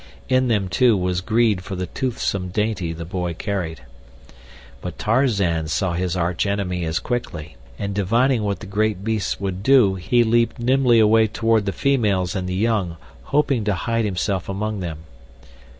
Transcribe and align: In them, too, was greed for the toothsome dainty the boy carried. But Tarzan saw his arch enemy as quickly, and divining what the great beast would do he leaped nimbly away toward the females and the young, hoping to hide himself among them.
In 0.29 0.47
them, 0.47 0.67
too, 0.67 0.97
was 0.97 1.21
greed 1.21 1.61
for 1.63 1.75
the 1.75 1.85
toothsome 1.85 2.49
dainty 2.49 2.91
the 2.91 3.05
boy 3.05 3.35
carried. 3.35 3.81
But 4.81 4.97
Tarzan 4.97 5.67
saw 5.67 5.93
his 5.93 6.15
arch 6.17 6.47
enemy 6.47 6.85
as 6.85 6.97
quickly, 6.97 7.55
and 7.77 7.93
divining 7.93 8.41
what 8.41 8.61
the 8.61 8.65
great 8.65 9.03
beast 9.03 9.39
would 9.39 9.61
do 9.61 9.93
he 9.93 10.23
leaped 10.23 10.57
nimbly 10.57 10.97
away 10.97 11.27
toward 11.27 11.67
the 11.67 11.71
females 11.71 12.35
and 12.35 12.49
the 12.49 12.55
young, 12.55 12.97
hoping 13.25 13.63
to 13.65 13.75
hide 13.75 14.05
himself 14.05 14.49
among 14.49 14.79
them. 14.79 15.03